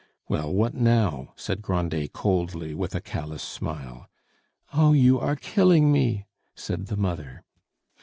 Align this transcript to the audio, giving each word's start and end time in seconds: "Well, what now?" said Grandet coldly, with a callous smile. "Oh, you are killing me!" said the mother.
"Well, 0.27 0.51
what 0.51 0.73
now?" 0.73 1.31
said 1.35 1.61
Grandet 1.61 2.11
coldly, 2.11 2.73
with 2.73 2.95
a 2.95 3.01
callous 3.01 3.43
smile. 3.43 4.09
"Oh, 4.73 4.93
you 4.93 5.19
are 5.19 5.35
killing 5.35 5.91
me!" 5.91 6.25
said 6.55 6.87
the 6.87 6.97
mother. 6.97 7.43